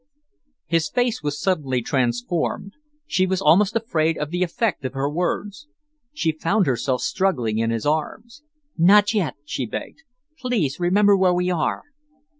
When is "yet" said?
9.13-9.35